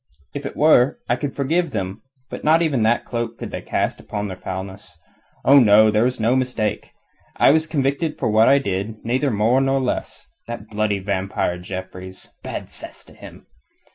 [0.33, 2.01] If it were, I could forgive them.
[2.31, 4.97] But not even that cloak could they cast upon their foulness.
[5.45, 6.89] Oh, no; there was no mistake.
[7.37, 10.27] I was convicted for what I did, neither more nor less.
[10.47, 13.45] That bloody vampire Jeffreys bad cess to him!